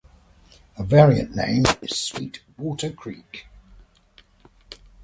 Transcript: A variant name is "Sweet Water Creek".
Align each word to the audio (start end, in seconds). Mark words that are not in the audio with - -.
A 0.79 0.83
variant 0.83 1.35
name 1.35 1.63
is 1.83 1.95
"Sweet 1.95 2.41
Water 2.57 2.89
Creek". 2.89 3.45